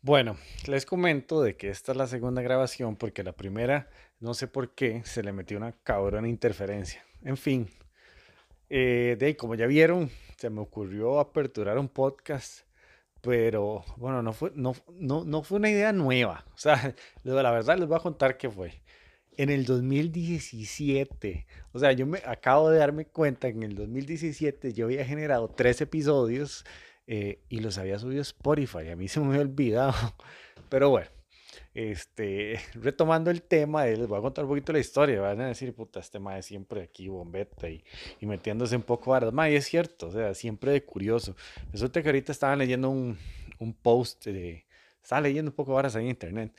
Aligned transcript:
Bueno, 0.00 0.36
les 0.68 0.86
comento 0.86 1.42
de 1.42 1.56
que 1.56 1.70
esta 1.70 1.90
es 1.90 1.98
la 1.98 2.06
segunda 2.06 2.40
grabación 2.40 2.94
porque 2.94 3.24
la 3.24 3.32
primera, 3.32 3.90
no 4.20 4.32
sé 4.32 4.46
por 4.46 4.72
qué, 4.76 5.02
se 5.04 5.24
le 5.24 5.32
metió 5.32 5.56
una 5.56 5.72
cabrona 5.72 6.28
interferencia. 6.28 7.04
En 7.22 7.36
fin, 7.36 7.68
eh, 8.70 9.16
de 9.18 9.26
ahí, 9.26 9.34
como 9.34 9.56
ya 9.56 9.66
vieron, 9.66 10.08
se 10.36 10.50
me 10.50 10.60
ocurrió 10.60 11.18
aperturar 11.18 11.78
un 11.78 11.88
podcast, 11.88 12.60
pero 13.20 13.84
bueno, 13.96 14.22
no 14.22 14.32
fue, 14.32 14.52
no, 14.54 14.72
no, 14.92 15.24
no 15.24 15.42
fue 15.42 15.58
una 15.58 15.70
idea 15.70 15.92
nueva. 15.92 16.44
O 16.54 16.58
sea, 16.58 16.94
la 17.24 17.50
verdad 17.50 17.76
les 17.76 17.88
voy 17.88 17.96
a 17.96 18.00
contar 18.00 18.36
qué 18.36 18.48
fue. 18.48 18.80
En 19.36 19.50
el 19.50 19.64
2017, 19.64 21.46
o 21.72 21.78
sea, 21.80 21.90
yo 21.90 22.06
me 22.06 22.18
acabo 22.24 22.70
de 22.70 22.78
darme 22.78 23.06
cuenta 23.06 23.50
que 23.50 23.56
en 23.56 23.64
el 23.64 23.74
2017 23.74 24.72
yo 24.74 24.86
había 24.86 25.04
generado 25.04 25.48
tres 25.48 25.80
episodios 25.80 26.64
eh, 27.08 27.40
y 27.48 27.60
los 27.60 27.78
había 27.78 27.98
subido 27.98 28.20
a 28.20 28.22
Spotify. 28.22 28.90
A 28.90 28.96
mí 28.96 29.08
se 29.08 29.18
me 29.18 29.28
había 29.28 29.40
olvidado. 29.40 29.94
Pero 30.68 30.90
bueno, 30.90 31.08
este, 31.74 32.60
retomando 32.74 33.30
el 33.30 33.42
tema, 33.42 33.86
les 33.86 34.06
voy 34.06 34.18
a 34.18 34.22
contar 34.22 34.44
un 34.44 34.50
poquito 34.50 34.72
la 34.72 34.78
historia. 34.78 35.20
Van 35.20 35.40
a 35.40 35.48
decir, 35.48 35.74
puta, 35.74 36.00
este 36.00 36.20
mae 36.20 36.42
siempre 36.42 36.82
aquí, 36.82 37.08
bombeta 37.08 37.68
y, 37.68 37.82
y 38.20 38.26
metiéndose 38.26 38.76
un 38.76 38.82
poco 38.82 39.14
a 39.14 39.30
Mae, 39.32 39.56
es 39.56 39.66
cierto, 39.66 40.08
o 40.08 40.12
sea, 40.12 40.34
siempre 40.34 40.70
de 40.70 40.84
curioso. 40.84 41.34
Resulta 41.72 42.02
que 42.02 42.08
ahorita 42.10 42.30
estaba 42.30 42.54
leyendo 42.54 42.90
un, 42.90 43.18
un 43.58 43.74
post 43.74 44.26
de. 44.26 44.66
Estaba 45.02 45.22
leyendo 45.22 45.50
un 45.50 45.56
poco 45.56 45.72
varas 45.72 45.96
ahí 45.96 46.04
en 46.04 46.10
internet 46.10 46.52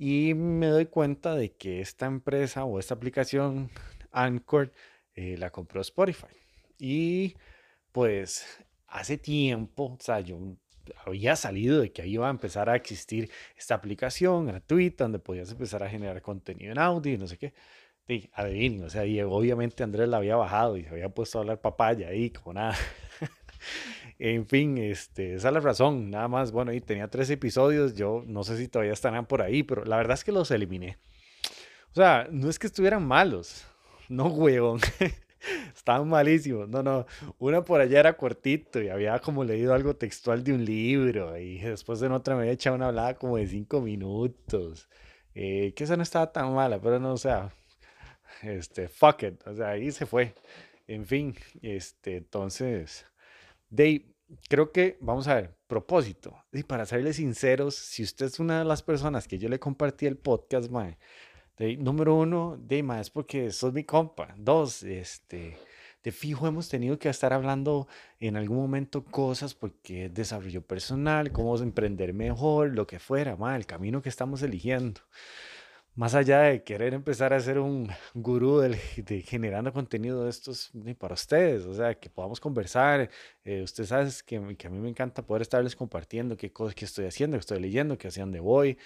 y 0.00 0.32
me 0.32 0.68
doy 0.68 0.86
cuenta 0.86 1.34
de 1.34 1.52
que 1.52 1.82
esta 1.82 2.06
empresa 2.06 2.64
o 2.64 2.78
esta 2.78 2.94
aplicación, 2.94 3.70
Anchor, 4.12 4.72
eh, 5.14 5.36
la 5.36 5.50
compró 5.50 5.82
Spotify. 5.82 6.34
Y 6.78 7.36
pues 7.92 8.64
hace 8.90 9.18
tiempo, 9.18 9.96
o 9.98 10.02
sea, 10.02 10.20
yo 10.20 10.38
había 11.06 11.36
salido 11.36 11.80
de 11.80 11.92
que 11.92 12.02
ahí 12.02 12.14
iba 12.14 12.26
a 12.26 12.30
empezar 12.30 12.68
a 12.68 12.76
existir 12.76 13.30
esta 13.56 13.74
aplicación 13.74 14.46
gratuita 14.46 15.04
donde 15.04 15.18
podías 15.18 15.50
empezar 15.50 15.82
a 15.82 15.88
generar 15.88 16.20
contenido 16.22 16.72
en 16.72 16.78
audio 16.78 17.16
no 17.18 17.26
sé 17.26 17.38
qué. 17.38 17.54
Sí, 18.06 18.28
adivinen, 18.32 18.84
o 18.84 18.90
sea, 18.90 19.06
y 19.06 19.20
obviamente 19.20 19.84
Andrés 19.84 20.08
la 20.08 20.16
había 20.16 20.34
bajado 20.34 20.76
y 20.76 20.82
se 20.82 20.88
había 20.88 21.10
puesto 21.10 21.38
a 21.38 21.42
hablar 21.42 21.60
papaya 21.60 22.08
ahí, 22.08 22.30
como 22.30 22.54
nada. 22.54 22.74
en 24.18 24.46
fin, 24.46 24.78
este, 24.78 25.34
esa 25.34 25.48
es 25.48 25.54
la 25.54 25.60
razón, 25.60 26.10
nada 26.10 26.26
más. 26.26 26.50
Bueno, 26.50 26.72
y 26.72 26.80
tenía 26.80 27.06
tres 27.06 27.30
episodios, 27.30 27.94
yo 27.94 28.24
no 28.26 28.42
sé 28.42 28.56
si 28.56 28.66
todavía 28.66 28.94
estarán 28.94 29.26
por 29.26 29.42
ahí, 29.42 29.62
pero 29.62 29.84
la 29.84 29.96
verdad 29.96 30.14
es 30.14 30.24
que 30.24 30.32
los 30.32 30.50
eliminé. 30.50 30.98
O 31.92 31.94
sea, 31.94 32.26
no 32.32 32.50
es 32.50 32.58
que 32.58 32.66
estuvieran 32.66 33.06
malos, 33.06 33.64
no 34.08 34.26
huevón. 34.26 34.80
Estaban 35.74 36.08
malísimos. 36.08 36.68
No, 36.68 36.82
no. 36.82 37.06
Una 37.38 37.64
por 37.64 37.80
allá 37.80 38.00
era 38.00 38.16
cortito 38.16 38.80
y 38.82 38.88
había 38.88 39.18
como 39.18 39.44
leído 39.44 39.74
algo 39.74 39.94
textual 39.96 40.44
de 40.44 40.52
un 40.52 40.64
libro. 40.64 41.36
Y 41.38 41.58
después 41.58 42.02
en 42.02 42.12
otra 42.12 42.34
me 42.34 42.42
había 42.42 42.52
echado 42.52 42.76
una 42.76 42.88
hablada 42.88 43.14
como 43.14 43.36
de 43.36 43.46
cinco 43.46 43.80
minutos. 43.80 44.88
Eh, 45.34 45.72
que 45.74 45.84
esa 45.84 45.96
no 45.96 46.02
estaba 46.02 46.32
tan 46.32 46.52
mala, 46.54 46.80
pero 46.80 46.98
no, 46.98 47.12
o 47.12 47.16
sea, 47.16 47.50
este, 48.42 48.88
fuck 48.88 49.22
it. 49.24 49.46
O 49.46 49.54
sea, 49.54 49.70
ahí 49.70 49.90
se 49.92 50.06
fue. 50.06 50.34
En 50.86 51.06
fin, 51.06 51.36
este, 51.62 52.16
entonces, 52.16 53.06
de 53.70 54.10
creo 54.48 54.72
que, 54.72 54.96
vamos 55.00 55.28
a 55.28 55.34
ver, 55.34 55.56
propósito. 55.66 56.36
Y 56.52 56.62
para 56.62 56.86
serles 56.86 57.16
sinceros, 57.16 57.74
si 57.76 58.02
usted 58.02 58.26
es 58.26 58.40
una 58.40 58.60
de 58.60 58.64
las 58.64 58.82
personas 58.82 59.26
que 59.28 59.38
yo 59.38 59.48
le 59.48 59.58
compartí 59.58 60.06
el 60.06 60.16
podcast, 60.16 60.70
mae, 60.70 60.98
número 61.78 62.14
uno, 62.14 62.58
de 62.58 62.82
más 62.82 63.10
porque 63.10 63.50
sos 63.52 63.72
mi 63.72 63.84
compa. 63.84 64.34
Dos, 64.38 64.82
este, 64.82 65.58
de 66.02 66.12
fijo 66.12 66.46
hemos 66.46 66.68
tenido 66.68 66.98
que 66.98 67.08
estar 67.08 67.32
hablando 67.32 67.86
en 68.18 68.36
algún 68.36 68.56
momento 68.56 69.04
cosas 69.04 69.54
porque 69.54 70.08
desarrollo 70.08 70.62
personal, 70.62 71.32
cómo 71.32 71.56
emprender 71.58 72.14
mejor, 72.14 72.70
lo 72.74 72.86
que 72.86 72.98
fuera, 72.98 73.36
ma, 73.36 73.56
el 73.56 73.66
camino 73.66 74.02
que 74.02 74.08
estamos 74.08 74.42
eligiendo 74.42 75.00
más 76.00 76.14
allá 76.14 76.40
de 76.40 76.64
querer 76.64 76.94
empezar 76.94 77.34
a 77.34 77.40
ser 77.40 77.58
un 77.58 77.86
gurú 78.14 78.60
de, 78.60 79.22
generando 79.22 79.70
contenido 79.70 80.24
de 80.24 80.30
estos 80.30 80.70
para 80.98 81.12
ustedes, 81.12 81.66
o 81.66 81.74
sea, 81.74 81.94
que 81.94 82.08
podamos 82.08 82.40
conversar. 82.40 83.10
Eh, 83.44 83.62
usted 83.62 83.84
sabe 83.84 84.08
que, 84.24 84.56
que, 84.56 84.66
a 84.66 84.70
mí 84.70 84.78
me 84.78 84.88
encanta 84.88 85.20
poder 85.26 85.42
estarles 85.42 85.76
compartiendo 85.76 86.38
qué 86.38 86.50
cosas 86.54 86.74
que 86.74 86.86
estoy 86.86 87.04
haciendo, 87.04 87.36
que 87.36 87.40
estoy 87.40 87.60
leyendo, 87.60 87.98
que 87.98 88.08
hacia 88.08 88.22
dónde 88.22 88.40
voy, 88.40 88.78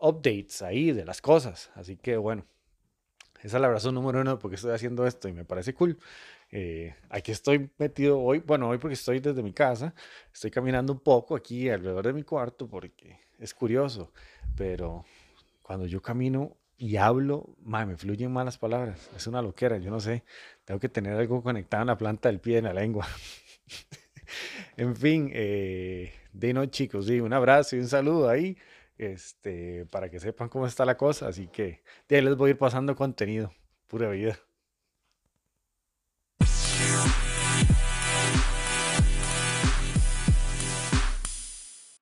updates 0.00 0.62
ahí 0.62 0.92
de 0.92 1.04
las 1.04 1.20
cosas. 1.20 1.70
Así 1.74 1.98
que 1.98 2.16
bueno, 2.16 2.46
esa 3.42 3.58
es 3.58 3.60
la 3.60 3.68
razón 3.68 3.94
número 3.94 4.22
uno 4.22 4.38
porque 4.38 4.54
estoy 4.54 4.72
haciendo 4.72 5.06
esto 5.06 5.28
y 5.28 5.34
me 5.34 5.44
parece 5.44 5.74
cool. 5.74 5.98
Eh, 6.50 6.94
aquí 7.10 7.30
estoy 7.30 7.70
metido 7.76 8.18
hoy, 8.20 8.38
bueno, 8.38 8.70
hoy 8.70 8.78
porque 8.78 8.94
estoy 8.94 9.20
desde 9.20 9.42
mi 9.42 9.52
casa, 9.52 9.94
estoy 10.32 10.50
caminando 10.50 10.94
un 10.94 11.00
poco 11.00 11.36
aquí 11.36 11.68
alrededor 11.68 12.06
de 12.06 12.14
mi 12.14 12.22
cuarto 12.22 12.66
porque 12.70 13.20
es 13.38 13.52
curioso, 13.52 14.14
pero 14.56 15.04
cuando 15.68 15.84
yo 15.84 16.00
camino 16.00 16.56
y 16.78 16.96
hablo, 16.96 17.54
me 17.62 17.94
fluyen 17.94 18.32
malas 18.32 18.56
palabras. 18.56 19.10
Es 19.14 19.26
una 19.26 19.42
loquera, 19.42 19.76
yo 19.76 19.90
no 19.90 20.00
sé. 20.00 20.24
Tengo 20.64 20.80
que 20.80 20.88
tener 20.88 21.12
algo 21.12 21.42
conectado 21.42 21.82
en 21.82 21.88
la 21.88 21.98
planta 21.98 22.30
del 22.30 22.40
pie, 22.40 22.56
en 22.56 22.64
la 22.64 22.72
lengua. 22.72 23.06
en 24.78 24.96
fin, 24.96 25.30
eh, 25.30 26.14
de 26.32 26.54
no, 26.54 26.64
chicos, 26.64 27.04
sí, 27.04 27.20
un 27.20 27.34
abrazo 27.34 27.76
y 27.76 27.80
un 27.80 27.88
saludo 27.88 28.30
ahí, 28.30 28.56
este, 28.96 29.84
para 29.84 30.10
que 30.10 30.20
sepan 30.20 30.48
cómo 30.48 30.66
está 30.66 30.86
la 30.86 30.96
cosa. 30.96 31.28
Así 31.28 31.48
que 31.48 31.82
de 32.08 32.16
ahí 32.16 32.22
les 32.22 32.34
voy 32.34 32.48
a 32.48 32.50
ir 32.52 32.58
pasando 32.58 32.96
contenido. 32.96 33.52
Pura 33.88 34.08
vida. 34.08 34.38